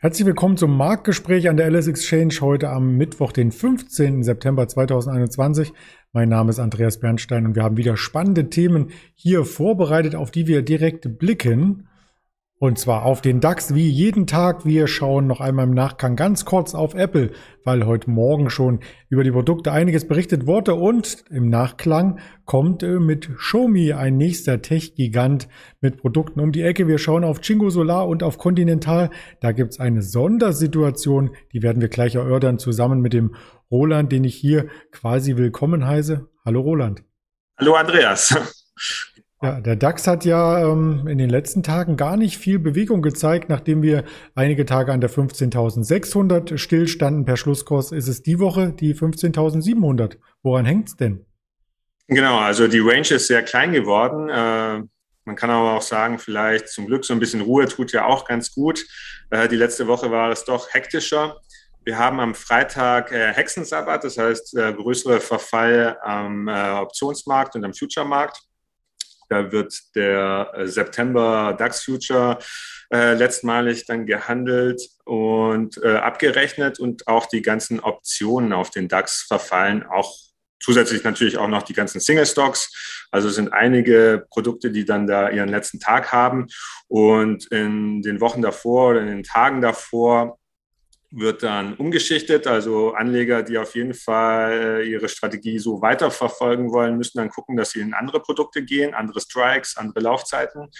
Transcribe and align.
Herzlich 0.00 0.26
willkommen 0.26 0.56
zum 0.56 0.76
Marktgespräch 0.76 1.48
an 1.48 1.56
der 1.56 1.68
LS 1.68 1.88
Exchange 1.88 2.36
heute 2.40 2.70
am 2.70 2.96
Mittwoch, 2.96 3.32
den 3.32 3.50
15. 3.50 4.22
September 4.22 4.68
2021. 4.68 5.72
Mein 6.12 6.28
Name 6.28 6.50
ist 6.50 6.60
Andreas 6.60 7.00
Bernstein 7.00 7.46
und 7.46 7.56
wir 7.56 7.64
haben 7.64 7.76
wieder 7.76 7.96
spannende 7.96 8.48
Themen 8.48 8.92
hier 9.16 9.44
vorbereitet, 9.44 10.14
auf 10.14 10.30
die 10.30 10.46
wir 10.46 10.62
direkt 10.62 11.18
blicken. 11.18 11.88
Und 12.60 12.76
zwar 12.76 13.04
auf 13.04 13.20
den 13.20 13.38
DAX 13.38 13.72
wie 13.76 13.88
jeden 13.88 14.26
Tag. 14.26 14.66
Wir 14.66 14.88
schauen 14.88 15.28
noch 15.28 15.40
einmal 15.40 15.66
im 15.66 15.74
Nachgang 15.74 16.16
ganz 16.16 16.44
kurz 16.44 16.74
auf 16.74 16.94
Apple, 16.94 17.30
weil 17.62 17.86
heute 17.86 18.10
Morgen 18.10 18.50
schon 18.50 18.80
über 19.08 19.22
die 19.22 19.30
Produkte 19.30 19.70
einiges 19.70 20.08
berichtet 20.08 20.44
wurde 20.48 20.74
und 20.74 21.24
im 21.30 21.50
Nachklang 21.50 22.18
kommt 22.46 22.82
äh, 22.82 22.98
mit 22.98 23.32
Xiaomi 23.36 23.92
ein 23.92 24.16
nächster 24.16 24.60
Tech-Gigant 24.60 25.46
mit 25.80 25.98
Produkten 25.98 26.40
um 26.40 26.50
die 26.50 26.62
Ecke. 26.62 26.88
Wir 26.88 26.98
schauen 26.98 27.22
auf 27.22 27.42
Chingo 27.42 27.70
Solar 27.70 28.08
und 28.08 28.24
auf 28.24 28.38
Continental. 28.38 29.10
Da 29.40 29.52
gibt's 29.52 29.78
eine 29.78 30.02
Sondersituation, 30.02 31.36
die 31.52 31.62
werden 31.62 31.80
wir 31.80 31.88
gleich 31.88 32.16
erörtern, 32.16 32.58
zusammen 32.58 33.00
mit 33.00 33.12
dem 33.12 33.36
Roland, 33.70 34.10
den 34.10 34.24
ich 34.24 34.34
hier 34.34 34.66
quasi 34.90 35.36
willkommen 35.36 35.86
heiße. 35.86 36.26
Hallo 36.44 36.62
Roland. 36.62 37.04
Hallo 37.56 37.74
Andreas. 37.74 38.34
Ja, 39.40 39.60
der 39.60 39.76
DAX 39.76 40.08
hat 40.08 40.24
ja 40.24 40.68
ähm, 40.68 41.06
in 41.06 41.16
den 41.16 41.30
letzten 41.30 41.62
Tagen 41.62 41.96
gar 41.96 42.16
nicht 42.16 42.38
viel 42.38 42.58
Bewegung 42.58 43.02
gezeigt. 43.02 43.48
Nachdem 43.48 43.82
wir 43.82 44.02
einige 44.34 44.66
Tage 44.66 44.92
an 44.92 45.00
der 45.00 45.10
15.600 45.10 46.58
stillstanden 46.58 47.24
per 47.24 47.36
Schlusskurs, 47.36 47.92
ist 47.92 48.08
es 48.08 48.22
die 48.22 48.40
Woche 48.40 48.72
die 48.72 48.96
15.700. 48.96 50.16
Woran 50.42 50.64
hängt's 50.64 50.96
denn? 50.96 51.24
Genau, 52.08 52.38
also 52.38 52.66
die 52.66 52.80
Range 52.80 53.08
ist 53.08 53.28
sehr 53.28 53.42
klein 53.44 53.70
geworden. 53.70 54.28
Äh, 54.28 54.82
man 55.24 55.36
kann 55.36 55.50
aber 55.50 55.74
auch 55.74 55.82
sagen, 55.82 56.18
vielleicht 56.18 56.68
zum 56.68 56.86
Glück 56.86 57.04
so 57.04 57.12
ein 57.12 57.20
bisschen 57.20 57.42
Ruhe 57.42 57.68
tut 57.68 57.92
ja 57.92 58.06
auch 58.06 58.24
ganz 58.24 58.52
gut. 58.52 58.84
Äh, 59.30 59.46
die 59.46 59.56
letzte 59.56 59.86
Woche 59.86 60.10
war 60.10 60.32
es 60.32 60.44
doch 60.46 60.72
hektischer. 60.74 61.36
Wir 61.84 61.96
haben 61.96 62.18
am 62.18 62.34
Freitag 62.34 63.12
äh, 63.12 63.32
Hexensabbat, 63.34 64.02
das 64.02 64.18
heißt 64.18 64.56
äh, 64.56 64.72
größere 64.72 65.20
Verfall 65.20 65.96
am 66.02 66.48
äh, 66.48 66.70
Optionsmarkt 66.72 67.54
und 67.54 67.64
am 67.64 67.72
Future-Markt. 67.72 68.47
Da 69.28 69.52
wird 69.52 69.94
der 69.94 70.52
äh, 70.54 70.66
September 70.66 71.54
DAX 71.58 71.82
Future 71.82 72.38
äh, 72.92 73.14
letztmalig 73.14 73.86
dann 73.86 74.06
gehandelt 74.06 74.80
und 75.04 75.82
äh, 75.82 75.96
abgerechnet 75.96 76.78
und 76.80 77.06
auch 77.06 77.26
die 77.26 77.42
ganzen 77.42 77.80
Optionen 77.80 78.52
auf 78.52 78.70
den 78.70 78.88
DAX 78.88 79.22
verfallen, 79.22 79.84
auch 79.84 80.14
zusätzlich 80.60 81.04
natürlich 81.04 81.38
auch 81.38 81.48
noch 81.48 81.62
die 81.62 81.74
ganzen 81.74 82.00
Single 82.00 82.26
Stocks. 82.26 83.06
Also 83.10 83.28
sind 83.28 83.52
einige 83.52 84.26
Produkte, 84.30 84.70
die 84.70 84.84
dann 84.84 85.06
da 85.06 85.30
ihren 85.30 85.48
letzten 85.48 85.80
Tag 85.80 86.12
haben. 86.12 86.46
Und 86.88 87.46
in 87.46 88.02
den 88.02 88.20
Wochen 88.20 88.42
davor 88.42 88.90
oder 88.90 89.00
in 89.00 89.08
den 89.08 89.22
Tagen 89.22 89.60
davor 89.60 90.38
wird 91.10 91.42
dann 91.42 91.74
umgeschichtet. 91.74 92.46
Also 92.46 92.92
Anleger, 92.92 93.42
die 93.42 93.58
auf 93.58 93.74
jeden 93.74 93.94
Fall 93.94 94.82
äh, 94.82 94.90
ihre 94.90 95.08
Strategie 95.08 95.58
so 95.58 95.80
weiterverfolgen 95.80 96.70
wollen, 96.70 96.98
müssen 96.98 97.18
dann 97.18 97.30
gucken, 97.30 97.56
dass 97.56 97.70
sie 97.70 97.80
in 97.80 97.94
andere 97.94 98.20
Produkte 98.20 98.62
gehen, 98.62 98.94
andere 98.94 99.20
Strikes, 99.20 99.76
andere 99.76 100.00
Laufzeiten. 100.00 100.70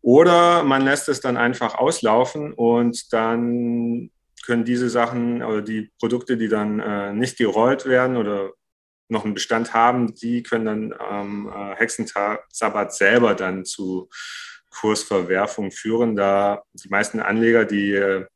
Oder 0.00 0.62
man 0.62 0.82
lässt 0.82 1.08
es 1.08 1.20
dann 1.20 1.36
einfach 1.36 1.74
auslaufen 1.76 2.52
und 2.52 3.12
dann 3.12 4.10
können 4.44 4.64
diese 4.64 4.90
Sachen 4.90 5.42
oder 5.42 5.62
die 5.62 5.90
Produkte, 5.98 6.36
die 6.36 6.48
dann 6.48 6.78
äh, 6.78 7.12
nicht 7.12 7.38
gerollt 7.38 7.86
werden 7.86 8.16
oder 8.16 8.52
noch 9.08 9.24
einen 9.24 9.34
Bestand 9.34 9.72
haben, 9.74 10.14
die 10.14 10.42
können 10.42 10.64
dann 10.64 10.92
am 10.92 11.48
äh, 11.48 11.76
Hexentag 11.76 12.44
Sabbat 12.50 12.94
selber 12.94 13.34
dann 13.34 13.64
zu 13.64 14.08
Kursverwerfung 14.70 15.70
führen, 15.70 16.16
da 16.16 16.62
die 16.72 16.88
meisten 16.88 17.20
Anleger, 17.20 17.64
die 17.64 17.92
äh, 17.92 18.26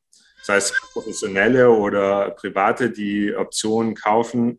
sei 0.49 0.57
es 0.57 0.73
professionelle 0.93 1.69
oder 1.71 2.31
private, 2.31 2.91
die 2.91 3.35
Optionen 3.35 3.95
kaufen, 3.95 4.59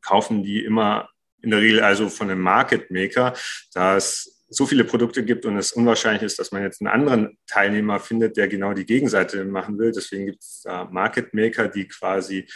kaufen 0.00 0.44
die 0.44 0.64
immer 0.64 1.08
in 1.42 1.50
der 1.50 1.60
Regel 1.60 1.80
also 1.80 2.08
von 2.08 2.30
einem 2.30 2.40
Market 2.40 2.88
Maker, 2.92 3.34
da 3.74 3.96
es 3.96 4.44
so 4.48 4.64
viele 4.64 4.84
Produkte 4.84 5.24
gibt 5.24 5.44
und 5.44 5.56
es 5.56 5.72
unwahrscheinlich 5.72 6.22
ist, 6.22 6.38
dass 6.38 6.52
man 6.52 6.62
jetzt 6.62 6.80
einen 6.80 6.86
anderen 6.86 7.36
Teilnehmer 7.48 7.98
findet, 7.98 8.36
der 8.36 8.46
genau 8.46 8.74
die 8.74 8.86
Gegenseite 8.86 9.44
machen 9.44 9.76
will. 9.76 9.90
Deswegen 9.90 10.26
gibt 10.26 10.40
es 10.40 10.62
da 10.62 10.84
Market 10.84 11.34
Maker, 11.34 11.66
die 11.66 11.88
quasi 11.88 12.46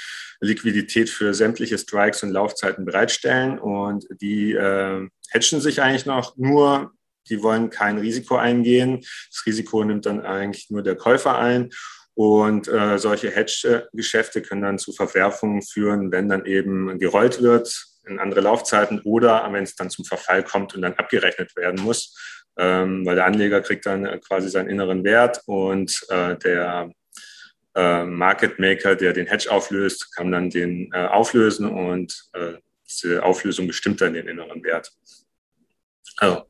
Liquidität 0.41 1.11
für 1.11 1.35
sämtliche 1.35 1.79
Strikes 1.79 2.23
und 2.23 2.31
Laufzeiten 2.31 2.85
bereitstellen 2.85 3.59
und 3.59 4.07
die 4.21 4.53
äh, 4.53 5.09
hedgen 5.33 5.61
sich 5.61 5.83
eigentlich 5.83 6.07
noch 6.07 6.37
nur. 6.37 6.93
Die 7.29 7.43
wollen 7.43 7.71
kein 7.71 7.99
Risiko 7.99 8.37
eingehen. 8.37 9.01
Das 9.31 9.45
Risiko 9.47 9.83
nimmt 9.83 10.07
dann 10.07 10.21
eigentlich 10.21 10.71
nur 10.71 10.83
der 10.83 10.95
Käufer 10.95 11.39
ein. 11.39 11.71
Und 12.15 12.69
äh, 12.69 12.99
solche 12.99 13.31
Hedge-Geschäfte 13.31 14.43
können 14.43 14.63
dann 14.63 14.79
zu 14.79 14.93
Verwerfungen 14.93 15.63
führen, 15.63 16.13
wenn 16.13 16.29
dann 16.29 16.45
eben 16.45 16.99
gerollt 16.99 17.41
wird 17.41 17.87
in 18.07 18.19
andere 18.19 18.41
Laufzeiten 18.41 19.01
oder 19.05 19.49
wenn 19.53 19.65
es 19.65 19.77
dann 19.77 19.91
zum 19.91 20.05
Verfall 20.05 20.43
kommt 20.43 20.75
und 20.75 20.83
dann 20.83 20.95
abgerechnet 20.95 21.55
werden 21.57 21.83
muss, 21.83 22.17
ähm, 22.59 23.07
weil 23.07 23.15
der 23.15 23.27
Anleger 23.27 23.61
kriegt 23.61 23.87
dann 23.87 24.05
äh, 24.05 24.19
quasi 24.19 24.49
seinen 24.49 24.69
inneren 24.69 25.05
Wert 25.05 25.41
und 25.47 25.99
äh, 26.09 26.37
der 26.37 26.91
äh, 27.75 28.05
Market 28.05 28.59
Maker, 28.59 28.97
der 28.97 29.13
den 29.13 29.27
Hedge 29.27 29.51
auflöst, 29.51 30.15
kann 30.17 30.33
dann 30.33 30.51
den 30.51 30.91
äh, 30.93 31.07
auflösen 31.07 31.67
und 31.67 32.29
äh, 32.33 32.55
diese 32.89 33.23
Auflösung 33.23 33.67
bestimmt 33.69 34.01
dann 34.01 34.15
den 34.15 34.27
inneren 34.27 34.63
Wert. 34.65 34.93
Also, 36.17 36.47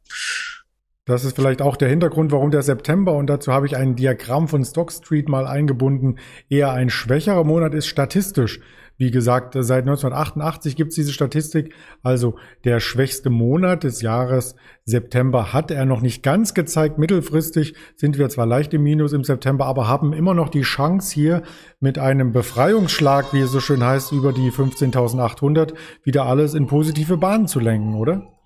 das 1.10 1.24
ist 1.24 1.36
vielleicht 1.36 1.60
auch 1.60 1.76
der 1.76 1.88
Hintergrund, 1.88 2.30
warum 2.32 2.50
der 2.50 2.62
September, 2.62 3.12
und 3.12 3.26
dazu 3.26 3.52
habe 3.52 3.66
ich 3.66 3.76
ein 3.76 3.96
Diagramm 3.96 4.48
von 4.48 4.64
Stock 4.64 4.92
Street 4.92 5.28
mal 5.28 5.46
eingebunden, 5.46 6.18
eher 6.48 6.72
ein 6.72 6.88
schwächerer 6.88 7.44
Monat 7.44 7.74
ist 7.74 7.86
statistisch. 7.86 8.60
Wie 8.96 9.10
gesagt, 9.10 9.54
seit 9.58 9.84
1988 9.84 10.76
gibt 10.76 10.90
es 10.90 10.94
diese 10.94 11.12
Statistik. 11.12 11.74
Also 12.02 12.36
der 12.64 12.80
schwächste 12.80 13.30
Monat 13.30 13.82
des 13.82 14.02
Jahres 14.02 14.56
September 14.84 15.54
hat 15.54 15.70
er 15.70 15.86
noch 15.86 16.02
nicht 16.02 16.22
ganz 16.22 16.52
gezeigt. 16.52 16.98
Mittelfristig 16.98 17.74
sind 17.96 18.18
wir 18.18 18.28
zwar 18.28 18.44
leicht 18.44 18.74
im 18.74 18.82
Minus 18.82 19.14
im 19.14 19.24
September, 19.24 19.64
aber 19.64 19.88
haben 19.88 20.12
immer 20.12 20.34
noch 20.34 20.50
die 20.50 20.60
Chance 20.60 21.14
hier 21.14 21.42
mit 21.80 21.98
einem 21.98 22.32
Befreiungsschlag, 22.32 23.32
wie 23.32 23.40
es 23.40 23.50
so 23.50 23.60
schön 23.60 23.82
heißt, 23.82 24.12
über 24.12 24.34
die 24.34 24.52
15.800 24.52 25.72
wieder 26.04 26.26
alles 26.26 26.52
in 26.52 26.66
positive 26.66 27.16
Bahnen 27.16 27.46
zu 27.46 27.58
lenken, 27.58 27.94
oder? 27.94 28.39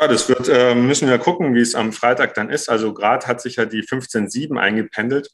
Ja, 0.00 0.08
das 0.08 0.30
wird, 0.30 0.48
äh, 0.48 0.74
müssen 0.74 1.08
wir 1.08 1.18
gucken, 1.18 1.54
wie 1.54 1.60
es 1.60 1.74
am 1.74 1.92
Freitag 1.92 2.32
dann 2.32 2.48
ist. 2.48 2.70
Also 2.70 2.94
gerade 2.94 3.26
hat 3.26 3.42
sich 3.42 3.56
ja 3.56 3.66
die 3.66 3.82
15.7 3.82 4.58
eingependelt. 4.58 5.28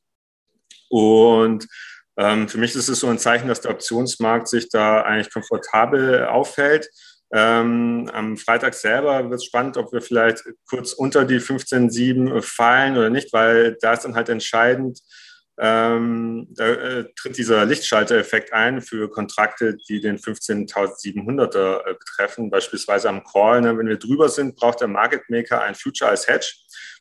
Und 0.88 1.69
ähm, 2.16 2.49
für 2.49 2.59
mich 2.59 2.75
ist 2.75 2.88
es 2.88 2.99
so 2.99 3.06
ein 3.06 3.21
Zeichen, 3.21 3.47
dass 3.47 3.60
der 3.60 3.71
Optionsmarkt 3.71 4.49
sich 4.49 4.69
da 4.69 5.03
eigentlich 5.03 5.32
komfortabel 5.32 6.27
aufhält. 6.27 6.88
Ähm, 7.32 8.10
am 8.12 8.37
Freitag 8.37 8.75
selber 8.75 9.31
wird 9.31 9.41
es 9.41 9.44
spannend, 9.44 9.77
ob 9.77 9.93
wir 9.93 10.00
vielleicht 10.00 10.43
kurz 10.69 10.93
unter 10.93 11.25
die 11.25 11.38
15.7 11.38 12.43
fallen 12.43 12.97
oder 12.97 13.10
nicht, 13.10 13.33
weil 13.33 13.77
da 13.81 13.93
ist 13.93 14.04
dann 14.04 14.16
halt 14.16 14.28
entscheidend, 14.28 15.00
ähm, 15.59 16.49
da 16.50 16.69
äh, 16.69 17.05
tritt 17.17 17.39
dieser 17.39 17.65
Lichtschalter-Effekt 17.65 18.53
ein 18.53 18.83
für 18.83 19.11
Kontrakte, 19.11 19.77
die 19.89 20.00
den 20.00 20.19
15.700er 20.19 21.81
äh, 21.81 21.94
betreffen. 21.94 22.50
Beispielsweise 22.50 23.09
am 23.09 23.25
Call, 23.25 23.62
ne, 23.62 23.78
wenn 23.78 23.89
wir 23.89 23.99
drüber 23.99 24.28
sind, 24.28 24.56
braucht 24.56 24.81
der 24.81 24.89
Market 24.89 25.31
Maker 25.31 25.62
ein 25.62 25.75
Future 25.75 26.11
als 26.11 26.28
Hedge. 26.28 26.53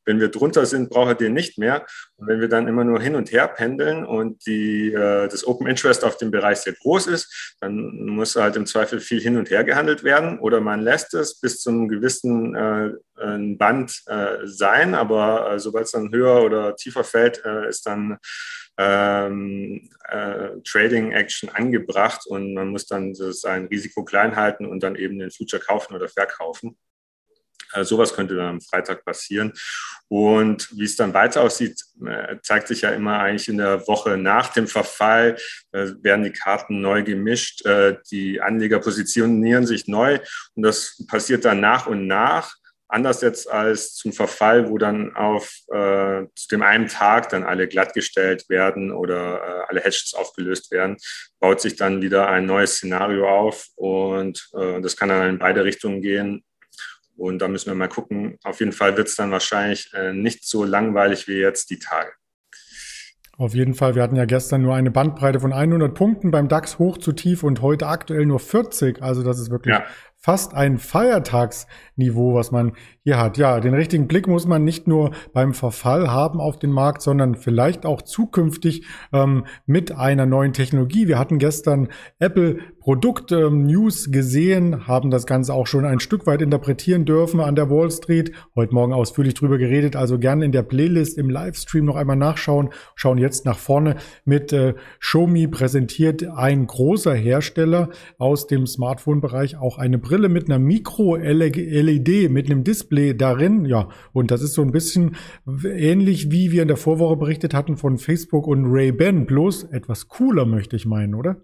Wenn 0.06 0.20
wir 0.20 0.30
drunter 0.30 0.66
sind, 0.66 0.90
braucht 0.90 1.10
er 1.10 1.16
den 1.16 1.34
nicht 1.34 1.58
mehr. 1.58 1.86
Und 2.18 2.28
wenn 2.28 2.42
wir 2.42 2.48
dann 2.48 2.68
immer 2.68 2.84
nur 2.84 3.02
hin 3.02 3.16
und 3.16 3.32
her 3.32 3.48
pendeln 3.48 4.06
und 4.06 4.46
die, 4.46 4.94
äh, 4.94 5.28
das 5.28 5.46
Open 5.46 5.68
Interest 5.68 6.04
auf 6.04 6.18
dem 6.18 6.32
Bereich 6.32 6.60
sehr 6.60 6.74
groß 6.74 7.08
ist, 7.08 7.56
dann 7.60 8.06
muss 8.06 8.36
halt 8.36 8.56
im 8.56 8.66
Zweifel 8.66 9.00
viel 9.00 9.20
hin 9.20 9.38
und 9.38 9.50
her 9.50 9.64
gehandelt 9.64 10.04
werden. 10.04 10.40
Oder 10.40 10.62
man 10.62 10.82
lässt 10.82 11.14
es 11.14 11.40
bis 11.40 11.62
zu 11.62 11.70
einem 11.70 11.88
gewissen 11.88 12.56
äh, 12.56 12.92
Band 13.58 14.04
äh, 14.08 14.38
sein, 14.46 14.94
aber 14.94 15.54
äh, 15.54 15.60
sobald 15.60 15.86
es 15.86 15.92
dann 15.92 16.12
höher 16.12 16.44
oder 16.44 16.76
tiefer 16.76 17.04
fällt, 17.04 17.44
äh, 17.46 17.70
ist 17.70 17.86
dann 17.86 18.18
ähm, 18.78 19.90
äh, 20.10 20.50
Trading 20.66 21.12
Action 21.12 21.50
angebracht 21.50 22.26
und 22.28 22.54
man 22.54 22.70
muss 22.70 22.88
dann 22.88 23.16
sein 23.16 23.68
Risiko 23.68 24.04
klein 24.04 24.36
halten 24.36 24.66
und 24.66 24.84
dann 24.84 24.96
eben 24.96 25.20
den 25.20 25.32
Future 25.32 25.62
kaufen 25.62 25.96
oder 25.96 26.10
verkaufen. 26.10 26.78
Äh, 27.74 27.84
sowas 27.84 28.14
könnte 28.14 28.36
dann 28.36 28.48
am 28.48 28.62
Freitag 28.62 29.04
passieren. 29.04 29.54
Und 30.08 30.70
wie 30.78 30.86
es 30.86 30.96
dann 30.96 31.14
weiter 31.14 31.42
aussieht, 31.42 31.82
äh, 32.06 32.38
zeigt 32.42 32.68
sich 32.68 32.82
ja 32.82 32.92
immer 32.92 33.20
eigentlich 33.20 33.48
in 33.48 33.58
der 33.58 33.88
Woche 33.88 34.18
nach 34.18 34.54
dem 34.54 34.68
Verfall, 34.68 35.38
äh, 35.72 35.88
werden 36.02 36.24
die 36.24 36.32
Karten 36.32 36.82
neu 36.82 37.04
gemischt, 37.04 37.64
die 38.12 38.42
Anleger 38.42 38.80
positionieren 38.80 39.66
sich 39.66 39.88
neu 39.88 40.20
und 40.56 40.64
das 40.64 41.04
passiert 41.08 41.46
dann 41.46 41.60
nach 41.60 41.88
und 41.88 42.08
nach. 42.08 42.56
Anders 42.88 43.22
jetzt 43.22 43.50
als 43.50 43.96
zum 43.96 44.14
Verfall, 44.14 44.70
wo 44.70 44.78
dann 44.78 45.16
auf 45.16 45.52
äh, 45.70 46.24
zu 46.36 46.48
dem 46.52 46.62
einen 46.62 46.88
Tag 46.88 47.30
dann 47.30 47.44
alle 47.44 47.68
glattgestellt 47.68 48.48
werden 48.48 48.92
oder 48.92 49.38
äh, 49.38 49.66
alle 49.68 49.82
Hedges 49.82 50.14
aufgelöst 50.14 50.72
werden, 50.72 50.98
baut 51.40 51.62
sich 51.62 51.76
dann 51.76 52.02
wieder 52.04 52.28
ein 52.30 52.46
neues 52.46 52.76
Szenario 52.76 53.28
auf 53.28 53.68
und 53.76 54.50
äh, 54.56 54.82
das 54.82 54.96
kann 54.96 55.10
dann 55.10 55.30
in 55.30 55.40
beide 55.40 55.64
Richtungen 55.64 56.02
gehen. 56.02 56.44
Und 57.18 57.40
da 57.40 57.48
müssen 57.48 57.68
wir 57.68 57.76
mal 57.76 57.88
gucken. 57.88 58.38
Auf 58.44 58.60
jeden 58.60 58.72
Fall 58.72 58.98
wird 58.98 59.08
es 59.08 59.16
dann 59.16 59.32
wahrscheinlich 59.32 59.92
äh, 59.94 60.14
nicht 60.14 60.46
so 60.46 60.64
langweilig 60.64 61.28
wie 61.28 61.38
jetzt 61.38 61.70
die 61.70 61.80
Tage. 61.80 62.12
Auf 63.38 63.54
jeden 63.54 63.74
Fall. 63.74 63.96
Wir 63.96 64.04
hatten 64.04 64.16
ja 64.16 64.26
gestern 64.26 64.62
nur 64.62 64.76
eine 64.76 64.92
Bandbreite 64.92 65.42
von 65.42 65.52
100 65.52 65.94
Punkten 65.94 66.32
beim 66.32 66.48
DAX 66.48 66.80
hoch 66.80 66.98
zu 66.98 67.12
tief 67.12 67.44
und 67.44 67.62
heute 67.62 67.88
aktuell 67.88 68.26
nur 68.26 68.40
40. 68.40 69.02
Also 69.02 69.24
das 69.24 69.40
ist 69.40 69.52
wirklich 69.52 69.76
ja. 69.76 69.84
fast 70.16 70.54
ein 70.54 70.78
Feiertagsniveau, 70.78 72.34
was 72.34 72.52
man 72.52 72.78
hat. 73.14 73.38
Ja, 73.38 73.60
den 73.60 73.76
richtigen 73.76 74.08
Blick 74.08 74.28
muss 74.28 74.48
man 74.48 74.64
nicht 74.64 74.88
nur 74.88 75.12
beim 75.32 75.54
Verfall 75.54 76.12
haben 76.12 76.40
auf 76.40 76.58
den 76.58 76.72
Markt, 76.72 77.04
sondern 77.04 77.36
vielleicht 77.36 77.86
auch 77.86 78.02
zukünftig 78.02 78.84
ähm, 79.14 79.46
mit 79.68 79.92
einer 79.92 80.26
neuen 80.26 80.54
Technologie. 80.54 81.08
Wir 81.08 81.20
hatten 81.20 81.38
gestern 81.38 81.90
Apple 82.18 82.58
Produkt 82.80 83.32
ähm, 83.32 83.68
News 83.68 84.12
gesehen, 84.12 84.88
haben 84.88 85.12
das 85.12 85.28
Ganze 85.28 85.54
auch 85.54 85.68
schon 85.68 85.86
ein 85.86 86.00
Stück 86.00 86.26
weit 86.26 86.42
interpretieren 86.42 87.06
dürfen 87.06 87.40
an 87.40 87.56
der 87.56 87.70
Wall 87.70 87.92
Street. 87.92 88.32
Heute 88.56 88.74
Morgen 88.74 88.94
ausführlich 88.94 89.36
drüber 89.36 89.60
geredet, 89.60 89.96
also 89.96 90.18
gerne 90.18 90.44
in 90.44 90.52
der 90.52 90.64
Playlist 90.64 91.20
im 91.20 91.30
Livestream 91.30 91.86
noch 91.86 91.98
einmal 91.98 92.16
nachschauen. 92.16 92.70
Schauen 92.96 93.20
jetzt 93.20 93.46
nach 93.46 93.60
vorne 93.60 93.98
mit 94.24 94.52
äh, 94.52 94.74
Xiaomi 95.00 95.48
präsentiert 95.48 96.26
ein 96.28 96.66
großer 96.66 97.14
Hersteller 97.14 97.90
aus 98.18 98.48
dem 98.48 98.66
Smartphone-Bereich 98.66 99.58
auch 99.58 99.78
eine 99.78 100.00
Brille 100.00 100.30
mit 100.30 100.46
einer 100.46 100.58
Micro-LED, 100.58 102.32
mit 102.32 102.50
einem 102.50 102.64
Display 102.64 102.95
Display 102.96 103.14
darin. 103.16 103.66
Ja, 103.66 103.90
und 104.14 104.32
das 104.32 104.42
ist 104.42 104.54
so 104.54 104.62
ein 104.62 104.72
bisschen 104.72 105.16
ähnlich 105.64 106.32
wie 106.32 106.52
wir 106.52 106.62
in 106.62 106.68
der 106.68 106.78
Vorwoche 106.78 107.18
berichtet 107.18 107.54
hatten 107.54 107.78
von 107.78 107.98
Facebook 107.98 108.48
und 108.48 108.66
Ray-Ban, 108.66 109.26
bloß 109.26 109.66
etwas 109.66 110.08
cooler, 110.08 110.46
möchte 110.46 110.76
ich 110.76 110.86
meinen, 110.86 111.16
oder? 111.16 111.38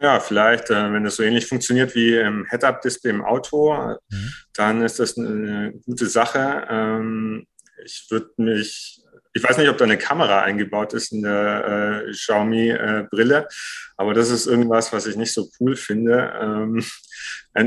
Ja, 0.00 0.18
vielleicht, 0.18 0.70
äh, 0.70 0.92
wenn 0.92 1.04
es 1.04 1.16
so 1.16 1.22
ähnlich 1.22 1.46
funktioniert 1.46 1.94
wie 1.94 2.16
im 2.16 2.46
Head-Up-Display 2.48 3.10
im 3.10 3.22
Auto, 3.22 3.74
mhm. 3.74 4.32
dann 4.54 4.82
ist 4.82 4.98
das 4.98 5.18
eine 5.18 5.74
gute 5.84 6.06
Sache. 6.06 6.66
Ähm, 6.70 7.46
ich 7.84 8.06
würde 8.08 8.30
mich 8.38 8.99
ich 9.32 9.42
weiß 9.42 9.58
nicht, 9.58 9.68
ob 9.68 9.78
da 9.78 9.84
eine 9.84 9.98
Kamera 9.98 10.42
eingebaut 10.42 10.92
ist 10.92 11.12
in 11.12 11.22
der 11.22 12.04
äh, 12.06 12.10
Xiaomi-Brille, 12.10 13.38
äh, 13.38 13.54
aber 13.96 14.14
das 14.14 14.30
ist 14.30 14.46
irgendwas, 14.46 14.92
was 14.92 15.06
ich 15.06 15.16
nicht 15.16 15.32
so 15.32 15.48
cool 15.60 15.76
finde. 15.76 16.32
Ähm, 16.40 16.84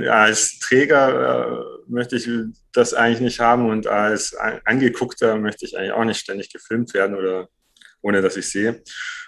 als 0.09 0.59
Träger 0.59 1.51
äh, 1.51 1.91
möchte 1.91 2.17
ich 2.17 2.29
das 2.73 2.93
eigentlich 2.93 3.21
nicht 3.21 3.39
haben 3.39 3.69
und 3.69 3.87
als 3.87 4.35
Angeguckter 4.65 5.37
möchte 5.37 5.65
ich 5.65 5.77
eigentlich 5.77 5.93
auch 5.93 6.05
nicht 6.05 6.19
ständig 6.19 6.51
gefilmt 6.51 6.93
werden 6.93 7.15
oder 7.15 7.47
ohne 8.01 8.21
dass 8.21 8.35
ich 8.35 8.49
sehe. 8.49 8.81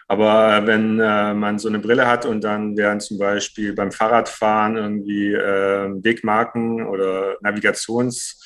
Aber 0.08 0.68
wenn 0.68 1.00
äh, 1.00 1.34
man 1.34 1.58
so 1.58 1.68
eine 1.68 1.80
Brille 1.80 2.06
hat 2.06 2.26
und 2.26 2.44
dann 2.44 2.78
werden 2.78 3.00
zum 3.00 3.18
Beispiel 3.18 3.74
beim 3.74 3.92
Fahrradfahren 3.92 4.78
irgendwie 4.78 5.34
äh, 5.34 5.90
Wegmarken 6.04 6.86
oder 6.86 7.38
Navigations 7.42 8.40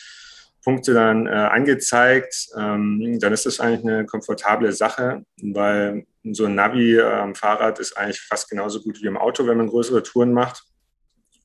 Punkte 0.63 0.93
dann 0.93 1.27
äh, 1.27 1.29
angezeigt, 1.29 2.47
ähm, 2.57 3.17
dann 3.19 3.33
ist 3.33 3.45
das 3.45 3.59
eigentlich 3.59 3.83
eine 3.83 4.05
komfortable 4.05 4.71
Sache, 4.73 5.23
weil 5.41 6.05
so 6.31 6.45
ein 6.45 6.55
Navi 6.55 6.99
am 7.01 7.35
Fahrrad 7.35 7.79
ist 7.79 7.97
eigentlich 7.97 8.21
fast 8.21 8.49
genauso 8.49 8.81
gut 8.81 9.01
wie 9.01 9.07
im 9.07 9.17
Auto, 9.17 9.47
wenn 9.47 9.57
man 9.57 9.67
größere 9.67 10.03
Touren 10.03 10.33
macht. 10.33 10.63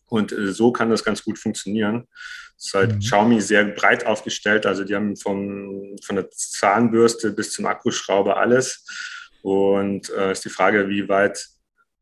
Und 0.08 0.32
äh, 0.32 0.52
so 0.52 0.72
kann 0.72 0.90
das 0.90 1.04
ganz 1.04 1.24
gut 1.24 1.38
funktionieren. 1.38 2.06
Das 2.56 2.66
ist 2.66 2.74
halt 2.74 2.94
mhm. 2.94 2.98
Xiaomi 3.00 3.40
sehr 3.40 3.64
breit 3.64 4.06
aufgestellt. 4.06 4.66
Also 4.66 4.84
die 4.84 4.94
haben 4.94 5.16
vom, 5.16 5.96
von 6.04 6.16
der 6.16 6.30
Zahnbürste 6.30 7.32
bis 7.32 7.52
zum 7.52 7.66
Akkuschrauber 7.66 8.36
alles. 8.36 8.86
Und 9.42 10.10
äh, 10.10 10.32
ist 10.32 10.44
die 10.44 10.50
Frage, 10.50 10.88
wie 10.88 11.08
weit 11.08 11.46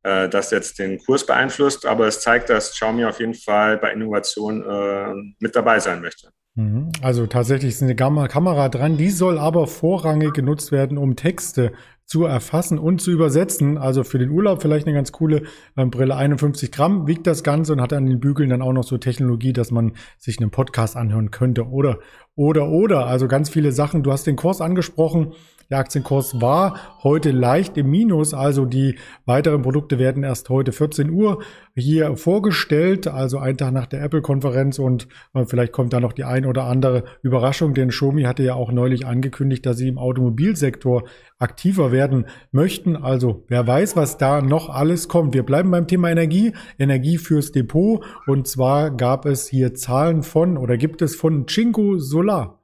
äh, 0.03 0.29
das 0.29 0.51
jetzt 0.51 0.79
den 0.79 0.99
Kurs 0.99 1.27
beeinflusst. 1.27 1.87
Aber 1.87 2.07
es 2.07 2.21
zeigt, 2.21 2.51
dass 2.51 2.73
Xiaomi 2.73 3.05
auf 3.05 3.21
jeden 3.21 3.35
Fall 3.35 3.79
bei 3.79 3.93
Innovation 3.93 4.63
äh, 4.63 5.35
mit 5.39 5.57
dabei 5.57 5.81
sein 5.81 6.01
möchte. 6.01 6.31
Mhm. 6.55 6.93
Also 7.01 7.27
tatsächlich 7.27 7.71
ist 7.71 7.83
eine 7.83 7.97
Kamera 7.97 8.69
dran, 8.69 8.97
die 8.99 9.11
soll 9.11 9.39
aber 9.39 9.67
vorrangig 9.67 10.35
genutzt 10.35 10.71
werden, 10.71 10.99
um 10.99 11.17
Texte 11.17 11.73
zu 12.05 12.25
erfassen 12.25 12.79
und 12.79 13.01
zu 13.01 13.11
übersetzen. 13.11 13.79
Also 13.79 14.05
für 14.05 14.19
den 14.19 14.31
Urlaub 14.31 14.61
vielleicht 14.61 14.87
eine 14.87 14.95
ganz 14.95 15.13
coole 15.13 15.45
ähm, 15.79 15.91
Brille. 15.91 16.15
51 16.15 16.71
Gramm 16.71 17.07
wiegt 17.07 17.27
das 17.27 17.43
Ganze 17.43 17.73
und 17.73 17.81
hat 17.81 17.95
an 17.95 18.05
den 18.05 18.21
Bügeln 18.21 18.51
dann 18.51 18.61
auch 18.61 18.73
noch 18.75 18.85
so 18.85 18.99
Technologie, 18.99 19.55
dass 19.55 19.71
man 19.71 19.93
sich 20.19 20.39
einen 20.39 20.51
Podcast 20.51 20.95
anhören 20.97 21.31
könnte. 21.31 21.69
Oder, 21.69 22.01
oder, 22.35 22.69
oder. 22.69 23.07
Also 23.07 23.29
ganz 23.29 23.49
viele 23.49 23.73
Sachen. 23.73 24.03
Du 24.03 24.13
hast 24.13 24.27
den 24.27 24.37
Kurs 24.37 24.61
angesprochen. 24.61 25.33
Der 25.73 25.79
Aktienkurs 25.79 26.39
war 26.39 26.99
heute 27.03 27.31
leicht 27.31 27.79
im 27.79 27.89
Minus, 27.89 28.35
also 28.35 28.67
die 28.67 28.97
weiteren 29.25 29.63
Produkte 29.63 29.99
werden 29.99 30.23
erst 30.23 30.51
heute 30.51 30.71
14 30.71 31.09
Uhr 31.09 31.43
hier 31.75 32.15
vorgestellt, 32.19 33.09
also 33.09 33.39
ein 33.39 33.57
Tag 33.57 33.73
nach 33.73 33.87
der 33.87 34.03
Apple-Konferenz 34.03 34.79
und 34.79 35.09
äh, 35.33 35.47
vielleicht 35.47 35.73
kommt 35.73 35.95
da 35.95 36.01
noch 36.01 36.13
die 36.13 36.25
ein 36.25 36.45
oder 36.45 36.65
andere 36.65 37.05
Überraschung, 37.23 37.73
denn 37.73 37.89
Xiaomi 37.89 38.25
hatte 38.25 38.43
ja 38.43 38.53
auch 38.53 38.71
neulich 38.71 39.07
angekündigt, 39.07 39.65
dass 39.65 39.79
sie 39.79 39.89
im 39.89 39.97
Automobilsektor 39.97 41.05
aktiver 41.39 41.91
werden 41.91 42.27
möchten. 42.51 42.95
Also 42.95 43.47
wer 43.49 43.67
weiß, 43.67 43.97
was 43.97 44.19
da 44.19 44.43
noch 44.43 44.69
alles 44.69 45.09
kommt. 45.09 45.33
Wir 45.33 45.43
bleiben 45.43 45.71
beim 45.71 45.89
Thema 45.89 46.11
Energie, 46.11 46.53
Energie 46.79 47.17
fürs 47.17 47.51
Depot 47.51 48.05
und 48.27 48.47
zwar 48.47 48.91
gab 48.91 49.25
es 49.25 49.49
hier 49.49 49.73
Zahlen 49.73 50.23
von 50.23 50.59
oder 50.59 50.77
gibt 50.77 51.01
es 51.01 51.17
von 51.17 51.47
Cinco 51.47 51.97
Solar. 51.97 52.63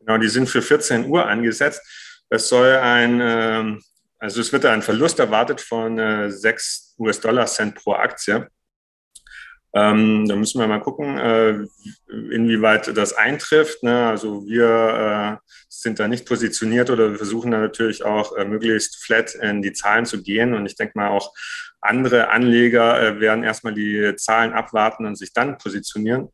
Genau, 0.00 0.18
die 0.18 0.28
sind 0.28 0.50
für 0.50 0.60
14 0.60 1.06
Uhr 1.06 1.26
angesetzt. 1.26 2.05
Es 2.28 2.48
soll 2.48 2.76
ein, 2.76 3.20
ähm, 3.22 3.82
also 4.18 4.40
es 4.40 4.52
wird 4.52 4.64
ein 4.66 4.82
Verlust 4.82 5.18
erwartet 5.18 5.60
von 5.60 5.98
äh, 5.98 6.30
6 6.30 6.96
US-Dollar-Cent 6.98 7.76
pro 7.76 7.92
Aktie. 7.92 8.48
Ähm, 9.74 10.26
da 10.26 10.36
müssen 10.36 10.58
wir 10.58 10.66
mal 10.66 10.80
gucken, 10.80 11.18
äh, 11.18 11.66
inwieweit 12.08 12.96
das 12.96 13.12
eintrifft. 13.12 13.82
Ne? 13.82 14.08
Also 14.08 14.46
wir 14.46 15.38
äh, 15.42 15.48
sind 15.68 16.00
da 16.00 16.08
nicht 16.08 16.26
positioniert 16.26 16.88
oder 16.88 17.10
wir 17.10 17.18
versuchen 17.18 17.50
da 17.50 17.58
natürlich 17.58 18.02
auch 18.02 18.34
äh, 18.36 18.46
möglichst 18.46 19.04
flat 19.04 19.34
in 19.34 19.60
die 19.60 19.74
Zahlen 19.74 20.06
zu 20.06 20.22
gehen. 20.22 20.54
Und 20.54 20.64
ich 20.64 20.76
denke 20.76 20.92
mal 20.96 21.08
auch 21.08 21.34
andere 21.82 22.30
Anleger 22.30 23.00
äh, 23.02 23.20
werden 23.20 23.44
erstmal 23.44 23.74
die 23.74 24.14
Zahlen 24.16 24.54
abwarten 24.54 25.04
und 25.04 25.16
sich 25.16 25.34
dann 25.34 25.58
positionieren. 25.58 26.28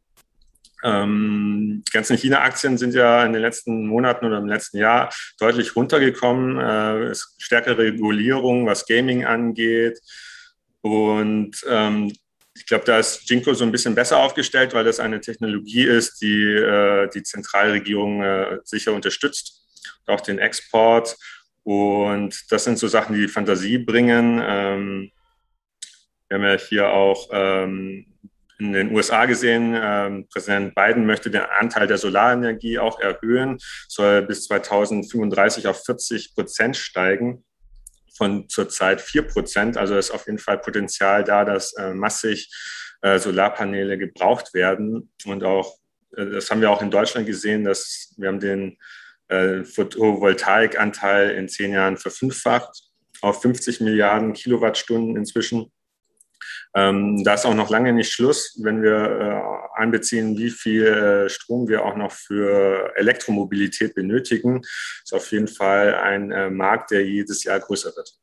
Ähm, 0.83 1.83
die 1.87 1.93
ganzen 1.93 2.17
China-Aktien 2.17 2.77
sind 2.77 2.95
ja 2.95 3.25
in 3.25 3.33
den 3.33 3.43
letzten 3.43 3.87
Monaten 3.87 4.27
oder 4.27 4.39
im 4.39 4.47
letzten 4.47 4.79
Jahr 4.79 5.13
deutlich 5.39 5.77
runtergekommen. 5.77 6.59
Äh, 6.59 7.15
stärkere 7.39 7.79
Regulierung, 7.79 8.67
was 8.67 8.87
Gaming 8.87 9.25
angeht. 9.25 10.01
Und 10.81 11.57
ähm, 11.69 12.13
ich 12.55 12.67
glaube, 12.67 12.85
da 12.85 12.99
ist 12.99 13.29
Jinko 13.31 13.55
so 13.55 13.65
ein 13.65 13.73
bisschen 13.73 13.95
besser 13.95 14.19
aufgestellt, 14.19 14.75
weil 14.75 14.85
das 14.85 15.01
eine 15.01 15.21
Technologie 15.21 15.85
ist, 15.85 16.21
die 16.21 16.43
äh, 16.43 17.09
die 17.09 17.23
Zentralregierung 17.23 18.23
äh, 18.23 18.59
sicher 18.65 18.93
unterstützt, 18.93 19.63
auch 20.07 20.21
den 20.21 20.39
Export. 20.39 21.17
Und 21.63 22.51
das 22.51 22.65
sind 22.65 22.79
so 22.79 22.89
Sachen, 22.89 23.15
die 23.15 23.23
die 23.23 23.29
Fantasie 23.29 23.79
bringen. 23.79 24.43
Ähm, 24.45 25.13
wir 26.29 26.39
haben 26.39 26.45
ja 26.45 26.59
hier 26.59 26.89
auch 26.91 27.29
ähm, 27.33 28.07
in 28.63 28.73
den 28.73 28.95
USA 28.95 29.27
gesehen, 29.27 29.75
ähm, 29.77 30.29
Präsident 30.33 30.75
Biden 30.75 31.05
möchte 31.05 31.31
den 31.31 31.43
Anteil 31.43 31.87
der 31.87 31.99
Solarenergie 31.99 32.79
auch 32.79 33.01
erhöhen, 33.01 33.59
soll 33.89 34.23
bis 34.23 34.45
2035 34.45 35.67
auf 35.67 35.85
40 35.85 36.35
Prozent 36.35 36.77
steigen 36.77 37.45
von 38.17 38.49
zurzeit 38.49 39.01
4 39.01 39.23
Prozent. 39.23 39.77
Also 39.77 39.97
ist 39.97 40.13
auf 40.13 40.27
jeden 40.27 40.39
Fall 40.39 40.59
Potenzial 40.59 41.25
da, 41.25 41.45
dass 41.45 41.73
äh, 41.75 41.93
massig 41.93 42.51
äh, 43.01 43.19
Solarpaneele 43.19 43.99
gebraucht 43.99 44.55
werden. 44.55 45.13
Und 45.27 45.43
auch, 45.43 45.77
äh, 46.17 46.27
das 46.27 46.51
haben 46.51 46.61
wir 46.61 46.71
auch 46.71 46.83
in 46.83 46.91
Deutschland 46.91 47.27
gesehen, 47.27 47.65
dass 47.65 48.15
wir 48.17 48.29
haben 48.29 48.39
den 48.39 48.79
äh, 49.29 49.65
Photovoltaikanteil 49.65 51.31
in 51.31 51.49
zehn 51.49 51.73
Jahren 51.73 51.97
verfünffacht 51.97 52.83
auf 53.23 53.43
50 53.43 53.81
Milliarden 53.81 54.35
Kilowattstunden 54.35 55.17
inzwischen. 55.17 55.72
Ähm, 56.75 57.23
da 57.23 57.35
ist 57.35 57.45
auch 57.45 57.55
noch 57.55 57.71
lange 57.71 57.93
nicht 57.93 58.13
Schluss, 58.13 58.59
wenn 58.63 58.83
wir 58.83 58.95
äh, 58.95 59.81
einbeziehen, 59.81 60.39
wie 60.39 60.51
viel 60.51 60.87
äh, 60.87 61.29
Strom 61.29 61.69
wir 61.69 61.85
auch 61.85 61.97
noch 61.97 62.13
für 62.13 62.93
Elektromobilität 62.97 63.95
benötigen. 63.95 64.63
Ist 65.05 65.13
auf 65.13 65.31
jeden 65.33 65.49
Fall 65.49 65.95
ein 65.95 66.31
äh, 66.31 66.51
Markt, 66.51 66.91
der 66.91 67.05
jedes 67.05 67.45
Jahr 67.45 67.61
größer 67.61 67.95
wird. 67.95 68.22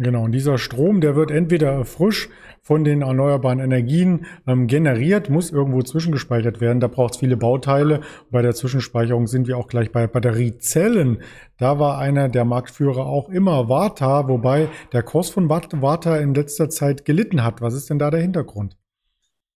Genau, 0.00 0.22
und 0.22 0.32
dieser 0.32 0.58
Strom, 0.58 1.00
der 1.00 1.16
wird 1.16 1.32
entweder 1.32 1.84
frisch 1.84 2.28
von 2.62 2.84
den 2.84 3.02
erneuerbaren 3.02 3.58
Energien 3.58 4.26
ähm, 4.46 4.68
generiert, 4.68 5.28
muss 5.28 5.50
irgendwo 5.50 5.82
zwischengespeichert 5.82 6.60
werden. 6.60 6.78
Da 6.78 6.86
braucht 6.86 7.14
es 7.14 7.20
viele 7.20 7.36
Bauteile. 7.36 8.02
Bei 8.30 8.40
der 8.40 8.54
Zwischenspeicherung 8.54 9.26
sind 9.26 9.48
wir 9.48 9.58
auch 9.58 9.66
gleich 9.66 9.90
bei 9.90 10.06
Batteriezellen. 10.06 11.22
Da 11.58 11.80
war 11.80 11.98
einer 11.98 12.28
der 12.28 12.44
Marktführer 12.44 13.06
auch 13.06 13.28
immer 13.28 13.68
Warta, 13.68 14.28
wobei 14.28 14.68
der 14.92 15.02
Kurs 15.02 15.30
von 15.30 15.48
Warta 15.48 16.16
in 16.18 16.32
letzter 16.32 16.70
Zeit 16.70 17.04
gelitten 17.04 17.42
hat. 17.42 17.60
Was 17.60 17.74
ist 17.74 17.90
denn 17.90 17.98
da 17.98 18.12
der 18.12 18.20
Hintergrund? 18.20 18.76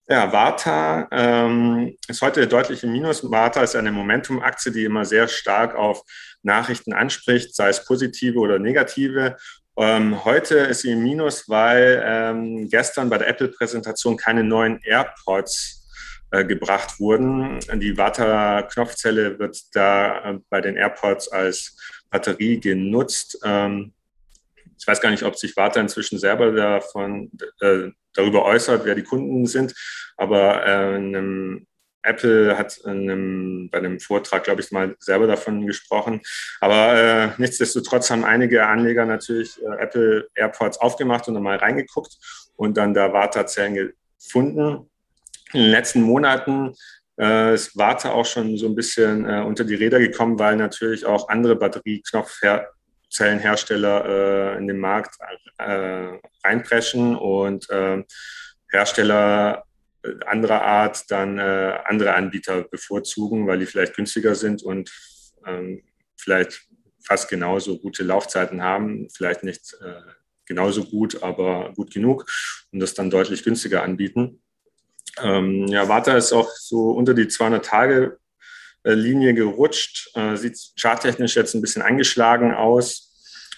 Ja, 0.09 0.33
Warta 0.33 1.07
ähm, 1.11 1.95
ist 2.09 2.21
heute 2.21 2.45
deutlich 2.47 2.83
im 2.83 2.91
Minus. 2.91 3.31
Warta 3.31 3.63
ist 3.63 3.77
eine 3.77 3.93
Momentum-Aktie, 3.93 4.73
die 4.73 4.83
immer 4.83 5.05
sehr 5.05 5.29
stark 5.29 5.75
auf 5.75 6.03
Nachrichten 6.41 6.91
anspricht, 6.91 7.55
sei 7.55 7.69
es 7.69 7.85
positive 7.85 8.37
oder 8.37 8.59
negative. 8.59 9.37
Ähm, 9.75 10.23
heute 10.23 10.57
ist 10.57 10.81
sie 10.81 10.91
im 10.91 11.01
Minus, 11.01 11.49
weil 11.49 12.03
ähm, 12.05 12.69
gestern 12.69 13.09
bei 13.09 13.17
der 13.17 13.27
Apple-Präsentation 13.29 14.17
keine 14.17 14.43
neuen 14.43 14.79
AirPods 14.83 15.89
äh, 16.29 16.45
gebracht 16.45 16.99
wurden. 16.99 17.59
Die 17.79 17.97
Warta-Knopfzelle 17.97 19.39
wird 19.39 19.57
da 19.73 20.31
äh, 20.31 20.39
bei 20.49 20.61
den 20.61 20.75
AirPods 20.75 21.29
als 21.29 21.75
Batterie 22.11 22.59
genutzt. 22.59 23.39
Ähm, 23.43 23.93
ich 24.77 24.85
weiß 24.85 25.01
gar 25.01 25.09
nicht, 25.09 25.23
ob 25.23 25.37
sich 25.37 25.55
Warta 25.57 25.79
inzwischen 25.79 26.19
selber 26.19 26.51
davon, 26.51 27.31
äh, 27.61 27.89
darüber 28.13 28.45
äußert, 28.45 28.85
wer 28.85 28.93
die 28.93 29.03
Kunden 29.03 29.47
sind, 29.47 29.73
aber 30.17 30.65
äh, 30.67 30.95
einem 30.95 31.65
Apple 32.03 32.57
hat 32.57 32.79
einem, 32.85 33.69
bei 33.71 33.79
einem 33.79 33.99
Vortrag, 33.99 34.43
glaube 34.43 34.61
ich, 34.61 34.71
mal 34.71 34.95
selber 34.99 35.27
davon 35.27 35.65
gesprochen. 35.65 36.21
Aber 36.59 36.95
äh, 36.95 37.29
nichtsdestotrotz 37.37 38.11
haben 38.11 38.25
einige 38.25 38.65
Anleger 38.65 39.05
natürlich 39.05 39.61
äh, 39.61 39.81
Apple 39.81 40.27
AirPods 40.35 40.79
aufgemacht 40.79 41.27
und 41.27 41.33
dann 41.33 41.43
mal 41.43 41.57
reingeguckt 41.57 42.17
und 42.55 42.77
dann 42.77 42.93
da 42.93 43.11
Warta-Zellen 43.13 43.93
gefunden. 44.19 44.89
In 45.53 45.61
den 45.61 45.71
letzten 45.71 46.01
Monaten 46.01 46.75
äh, 47.19 47.53
ist 47.53 47.77
Warta 47.77 48.11
auch 48.11 48.25
schon 48.25 48.57
so 48.57 48.65
ein 48.67 48.75
bisschen 48.75 49.29
äh, 49.29 49.41
unter 49.41 49.63
die 49.63 49.75
Räder 49.75 49.99
gekommen, 49.99 50.39
weil 50.39 50.55
natürlich 50.55 51.05
auch 51.05 51.29
andere 51.29 51.55
Batterieknopfzellenhersteller 51.55 54.05
äh, 54.05 54.57
in 54.57 54.67
den 54.67 54.79
Markt 54.79 55.15
äh, 55.59 56.17
reinpreschen 56.43 57.15
und 57.15 57.69
äh, 57.69 58.03
Hersteller 58.71 59.63
anderer 60.25 60.61
Art 60.61 61.09
dann 61.11 61.39
äh, 61.39 61.79
andere 61.85 62.15
Anbieter 62.15 62.63
bevorzugen, 62.63 63.47
weil 63.47 63.59
die 63.59 63.65
vielleicht 63.65 63.95
günstiger 63.95 64.35
sind 64.35 64.63
und 64.63 64.91
ähm, 65.45 65.83
vielleicht 66.17 66.67
fast 67.05 67.29
genauso 67.29 67.79
gute 67.79 68.03
Laufzeiten 68.03 68.61
haben, 68.61 69.07
vielleicht 69.09 69.43
nicht 69.43 69.75
äh, 69.81 70.01
genauso 70.45 70.83
gut, 70.85 71.23
aber 71.23 71.73
gut 71.75 71.93
genug 71.93 72.25
und 72.71 72.79
das 72.79 72.93
dann 72.93 73.09
deutlich 73.09 73.43
günstiger 73.43 73.83
anbieten. 73.83 74.41
Ähm, 75.21 75.67
ja, 75.67 75.87
Warta 75.87 76.17
ist 76.17 76.33
auch 76.33 76.49
so 76.49 76.91
unter 76.91 77.13
die 77.13 77.27
200 77.27 77.63
Tage 77.63 78.17
äh, 78.83 78.93
Linie 78.93 79.33
gerutscht, 79.33 80.09
äh, 80.15 80.35
sieht 80.35 80.57
charttechnisch 80.77 81.35
jetzt 81.35 81.53
ein 81.53 81.61
bisschen 81.61 81.81
eingeschlagen 81.81 82.53
aus. 82.53 83.11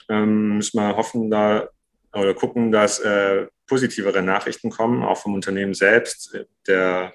Ähm, 0.10 0.58
müssen 0.58 0.80
wir 0.80 0.96
hoffen, 0.98 1.32
da 1.32 1.70
oder 2.16 2.34
gucken, 2.34 2.72
dass 2.72 3.00
äh, 3.00 3.48
positivere 3.68 4.22
Nachrichten 4.22 4.70
kommen, 4.70 5.04
auch 5.04 5.18
vom 5.18 5.34
Unternehmen 5.34 5.74
selbst. 5.74 6.38
Der 6.68 7.14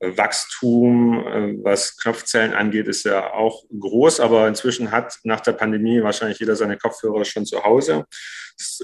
Wachstum, 0.00 1.26
äh, 1.26 1.64
was 1.64 1.96
Knopfzellen 1.96 2.52
angeht, 2.52 2.86
ist 2.86 3.04
ja 3.04 3.32
auch 3.32 3.64
groß, 3.78 4.20
aber 4.20 4.46
inzwischen 4.46 4.90
hat 4.90 5.18
nach 5.24 5.40
der 5.40 5.52
Pandemie 5.52 6.02
wahrscheinlich 6.02 6.38
jeder 6.38 6.56
seine 6.56 6.76
Kopfhörer 6.76 7.24
schon 7.24 7.46
zu 7.46 7.64
Hause. 7.64 8.04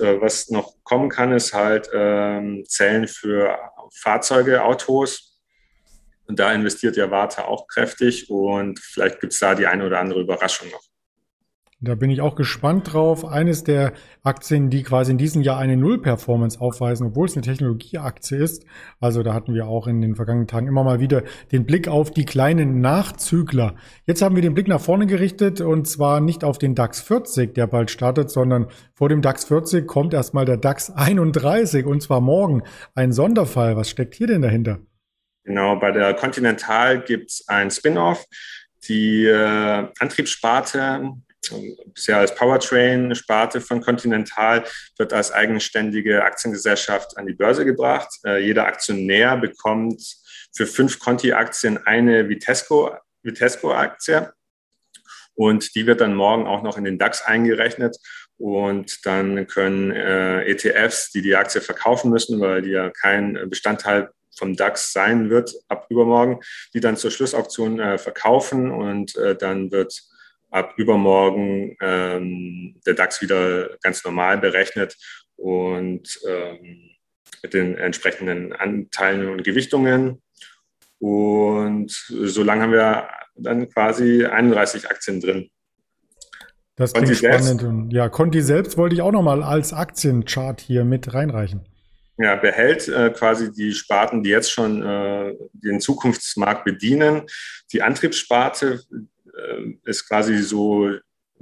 Äh, 0.01 0.21
was 0.21 0.49
noch 0.49 0.75
kommen 0.85 1.11
kann, 1.11 1.33
ist 1.33 1.53
halt 1.53 1.89
ähm, 1.93 2.65
Zellen 2.67 3.09
für 3.09 3.59
Fahrzeuge, 3.95 4.65
Autos. 4.65 5.41
Und 6.27 6.39
da 6.39 6.53
investiert 6.53 6.97
ja 6.97 7.11
Warta 7.11 7.45
auch 7.45 7.67
kräftig 7.67 8.31
und 8.31 8.79
vielleicht 8.79 9.21
gibt 9.21 9.35
es 9.35 9.41
da 9.41 9.55
die 9.55 9.67
eine 9.67 9.87
oder 9.87 9.99
andere 9.99 10.21
Überraschung 10.21 10.71
noch. 10.71 10.92
Da 11.85 11.97
bin 11.97 12.11
ich 12.11 12.21
auch 12.21 12.37
gespannt 12.37 12.93
drauf. 12.93 13.25
Eines 13.25 13.65
der 13.65 13.93
Aktien, 14.23 14.71
die 14.71 14.85
quasi 14.85 15.11
in 15.11 15.19
diesem 15.19 15.43
Jahr 15.43 15.59
eine 15.59 15.77
Null-Performance 15.77 16.61
aufweisen, 16.61 17.09
obwohl 17.09 17.27
es 17.27 17.35
eine 17.35 17.43
Technologieaktie 17.43 18.39
ist. 18.39 18.65
Also 19.01 19.25
da 19.25 19.35
hatten 19.35 19.53
wir 19.53 19.67
auch 19.67 19.89
in 19.89 20.01
den 20.01 20.15
vergangenen 20.15 20.47
Tagen 20.47 20.69
immer 20.69 20.85
mal 20.85 21.01
wieder 21.01 21.25
den 21.51 21.67
Blick 21.67 21.89
auf 21.89 22.13
die 22.13 22.25
kleinen 22.25 22.81
Nachzügler. 22.81 23.75
Jetzt 24.07 24.23
haben 24.23 24.37
wir 24.37 24.43
den 24.43 24.55
Blick 24.55 24.69
nach 24.69 24.81
vorne 24.81 25.07
gerichtet 25.07 25.61
und 25.61 25.89
zwar 25.89 26.21
nicht 26.21 26.45
auf 26.45 26.57
den 26.57 26.77
DAX 26.77 27.01
40, 27.01 27.53
der 27.53 27.67
bald 27.67 27.91
startet, 27.91 28.31
sondern 28.31 28.69
vor 28.95 29.09
dem 29.09 29.21
DAX 29.21 29.47
40 29.47 29.85
kommt 29.89 30.15
erstmal 30.15 30.45
der 30.45 30.59
DAX 30.59 30.89
31 30.89 31.85
und 31.85 32.01
zwar 32.01 32.21
morgen. 32.21 32.63
Ein 32.95 33.11
Sonderfall. 33.11 33.77
Was 33.77 33.91
steckt 33.91 34.15
hier 34.15 34.29
denn 34.29 34.43
dahinter? 34.43 34.79
Genau, 35.43 35.75
bei 35.75 35.91
der 35.91 36.15
Continental 36.15 37.03
gibt 37.03 37.33
es 37.33 37.49
ein 37.49 37.73
Spin-off. 37.73 38.25
Die 38.89 39.27
äh, 39.27 39.89
Antriebssparte 39.99 41.13
bisher 41.87 42.19
als 42.19 42.35
Powertrain-Sparte 42.35 43.61
von 43.61 43.81
Continental, 43.81 44.65
wird 44.99 45.13
als 45.13 45.33
eigenständige 45.33 46.25
Aktiengesellschaft 46.25 47.17
an 47.17 47.27
die 47.27 47.35
Börse 47.35 47.65
gebracht. 47.65 48.09
Äh, 48.25 48.45
jeder 48.45 48.67
Aktionär 48.67 49.37
bekommt 49.37 50.03
für 50.55 50.67
fünf 50.67 50.99
Conti-Aktien 50.99 51.79
eine 51.87 52.29
Vitesco, 52.29 52.91
Vitesco-Aktie. 53.23 54.33
Und 55.35 55.75
die 55.75 55.87
wird 55.87 56.01
dann 56.01 56.15
morgen 56.15 56.47
auch 56.47 56.63
noch 56.63 56.77
in 56.77 56.85
den 56.85 56.99
DAX 56.99 57.23
eingerechnet. 57.23 57.97
Und 58.37 59.07
dann 59.07 59.47
können 59.47 59.93
äh, 59.93 60.45
ETFs, 60.45 61.11
die 61.11 61.23
die 61.23 61.37
Aktie 61.37 61.61
verkaufen 61.61 62.11
müssen, 62.11 62.41
weil 62.41 62.63
die 62.63 62.71
ja 62.71 62.91
kein 62.91 63.39
Bestandteil 63.49 64.11
vom 64.37 64.57
DAX 64.57 64.93
sein 64.93 65.31
wird 65.31 65.55
ab 65.69 65.87
übermorgen, 65.91 66.41
die 66.75 66.81
dann 66.81 66.97
zur 66.97 67.11
Schlussauktion 67.11 67.81
äh, 67.81 67.99
verkaufen 67.99 68.71
und 68.71 69.15
äh, 69.17 69.37
dann 69.37 69.71
wird 69.71 70.03
ab 70.53 70.75
übermorgen 70.77 71.77
ähm, 71.81 72.81
der 72.87 72.95
DAX 72.95 73.21
wieder 73.23 73.71
ganz 73.83 74.05
normal 74.05 74.39
berechnet 74.39 74.97
und 75.37 76.21
ähm, 76.29 76.91
mit 77.43 77.55
den 77.55 77.77
entsprechenden 77.77 78.53
Anteilen 78.53 79.29
und 79.29 79.43
Gewichtungen. 79.43 80.23
Und 80.99 81.91
so 81.91 82.45
lange 82.45 82.63
haben 82.63 82.73
wir 82.73 83.09
dann 83.35 83.69
quasi 83.69 84.25
31 84.25 84.89
Aktien 84.89 85.21
drin. 85.21 85.51
Das 86.77 86.93
klingt 86.93 87.17
spannend. 87.17 87.63
Und 87.63 87.91
ja, 87.91 88.09
Conti 88.09 88.41
selbst 88.41 88.77
wollte 88.77 88.95
ich 88.95 89.03
auch 89.03 89.13
nochmal 89.13 89.43
als 89.43 89.73
Aktienchart 89.73 90.61
hier 90.61 90.85
mit 90.85 91.13
reinreichen. 91.13 91.67
Ja, 92.19 92.37
behält 92.37 92.89
äh, 92.89 93.11
quasi 93.11 93.53
die 93.53 93.73
Sparten, 93.73 94.23
die 94.23 94.31
jetzt 94.31 94.53
schon 94.53 94.83
äh, 94.83 95.35
den 95.53 95.81
Zukunftsmarkt 95.81 96.65
bedienen. 96.65 97.23
Die 97.73 97.83
Antriebssparte, 97.83 98.81
ist 99.85 100.09
quasi 100.09 100.39
so 100.39 100.91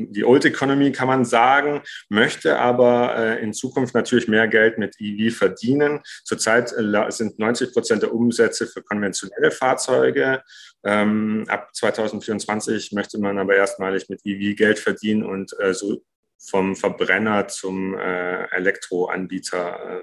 die 0.09 0.25
Old 0.25 0.45
Economy, 0.45 0.93
kann 0.93 1.09
man 1.09 1.25
sagen, 1.25 1.83
möchte 2.09 2.59
aber 2.59 3.17
äh, 3.17 3.43
in 3.43 3.53
Zukunft 3.53 3.95
natürlich 3.95 4.29
mehr 4.29 4.49
Geld 4.49 4.79
mit 4.79 4.97
EV 4.99 5.37
verdienen. 5.37 6.01
Zurzeit 6.25 6.73
äh, 6.73 7.11
sind 7.11 7.39
90 7.39 7.73
Prozent 7.73 8.03
der 8.03 8.15
Umsätze 8.15 8.67
für 8.67 8.83
konventionelle 8.83 9.51
Fahrzeuge. 9.51 10.43
Ähm, 10.85 11.45
ab 11.49 11.71
2024 11.75 12.93
möchte 12.93 13.19
man 13.19 13.39
aber 13.39 13.57
erstmalig 13.57 14.09
mit 14.09 14.21
EV 14.25 14.57
Geld 14.57 14.79
verdienen 14.79 15.23
und 15.23 15.53
äh, 15.61 15.75
so 15.75 16.03
vom 16.39 16.75
Verbrenner 16.75 17.49
zum 17.49 17.99
äh, 17.99 18.45
Elektroanbieter 18.51 20.01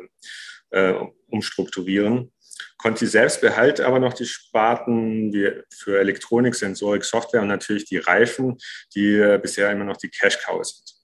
äh, 0.70 0.94
umstrukturieren. 1.30 2.32
Conti 2.78 3.08
selbst 3.08 3.42
behält 3.42 3.82
aber 3.82 4.00
noch 4.00 4.14
die 4.14 4.26
Sparten 4.26 5.34
wie 5.34 5.52
für 5.74 6.00
Elektronik, 6.00 6.56
Sensorik, 6.56 7.04
Software 7.04 7.42
und 7.42 7.48
natürlich 7.48 7.86
die 7.86 7.98
Reifen, 7.98 8.58
die 8.96 9.16
äh, 9.16 9.40
bisher 9.42 9.72
immer 9.72 9.86
noch 9.86 9.98
die 9.98 10.10
Cash 10.10 10.40
Cow 10.46 10.64
sind. 10.64 10.98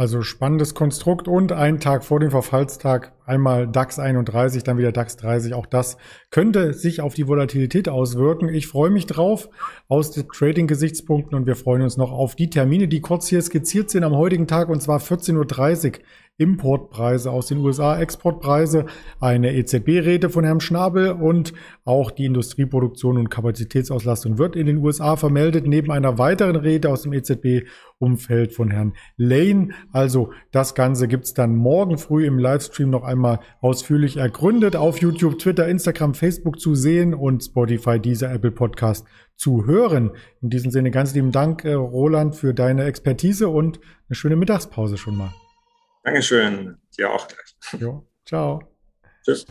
Also 0.00 0.22
spannendes 0.22 0.74
Konstrukt 0.74 1.28
und 1.28 1.52
einen 1.52 1.78
Tag 1.78 2.04
vor 2.04 2.20
dem 2.20 2.30
Verfallstag 2.30 3.12
einmal 3.26 3.68
DAX 3.68 3.98
31, 3.98 4.62
dann 4.62 4.78
wieder 4.78 4.92
DAX 4.92 5.18
30. 5.18 5.52
Auch 5.52 5.66
das 5.66 5.98
könnte 6.30 6.72
sich 6.72 7.02
auf 7.02 7.12
die 7.12 7.28
Volatilität 7.28 7.86
auswirken. 7.86 8.48
Ich 8.48 8.66
freue 8.66 8.88
mich 8.88 9.04
drauf 9.04 9.50
aus 9.88 10.10
den 10.10 10.26
Trading-Gesichtspunkten 10.26 11.36
und 11.36 11.46
wir 11.46 11.54
freuen 11.54 11.82
uns 11.82 11.98
noch 11.98 12.12
auf 12.12 12.34
die 12.34 12.48
Termine, 12.48 12.88
die 12.88 13.02
kurz 13.02 13.28
hier 13.28 13.42
skizziert 13.42 13.90
sind 13.90 14.04
am 14.04 14.16
heutigen 14.16 14.46
Tag 14.46 14.70
und 14.70 14.80
zwar 14.80 15.00
14.30 15.00 15.92
Uhr 15.92 15.98
Importpreise 16.40 17.30
aus 17.30 17.48
den 17.48 17.58
USA, 17.58 18.00
Exportpreise, 18.00 18.86
eine 19.20 19.54
EZB-Rede 19.54 20.30
von 20.30 20.42
Herrn 20.42 20.60
Schnabel 20.60 21.12
und 21.12 21.52
auch 21.84 22.10
die 22.10 22.24
Industrieproduktion 22.24 23.18
und 23.18 23.28
Kapazitätsauslastung 23.28 24.38
wird 24.38 24.56
in 24.56 24.66
den 24.66 24.78
USA 24.78 25.16
vermeldet, 25.16 25.66
neben 25.66 25.92
einer 25.92 26.16
weiteren 26.16 26.56
Rede 26.56 26.88
aus 26.88 27.02
dem 27.02 27.12
EZB-Umfeld 27.12 28.54
von 28.54 28.70
Herrn 28.70 28.94
Lane. 29.18 29.68
Also 29.92 30.32
das 30.50 30.74
Ganze 30.74 31.08
gibt's 31.08 31.34
dann 31.34 31.56
morgen 31.56 31.98
früh 31.98 32.26
im 32.26 32.38
Livestream 32.38 32.88
noch 32.88 33.04
einmal 33.04 33.40
ausführlich 33.60 34.16
ergründet 34.16 34.76
auf 34.76 34.98
YouTube, 34.98 35.38
Twitter, 35.38 35.68
Instagram, 35.68 36.14
Facebook 36.14 36.58
zu 36.58 36.74
sehen 36.74 37.12
und 37.12 37.44
Spotify, 37.44 38.00
dieser 38.00 38.32
Apple 38.32 38.52
Podcast 38.52 39.04
zu 39.36 39.66
hören. 39.66 40.12
In 40.40 40.48
diesem 40.48 40.70
Sinne 40.70 40.90
ganz 40.90 41.14
lieben 41.14 41.32
Dank, 41.32 41.64
äh, 41.64 41.74
Roland, 41.74 42.34
für 42.34 42.54
deine 42.54 42.84
Expertise 42.84 43.50
und 43.50 43.78
eine 44.08 44.14
schöne 44.14 44.36
Mittagspause 44.36 44.96
schon 44.96 45.16
mal. 45.16 45.32
Dankeschön. 46.02 46.78
Dir 46.96 47.10
auch 47.10 47.28
gleich. 47.28 47.80
Jo, 47.80 48.06
ciao. 48.24 48.60
Tschüss. 49.24 49.44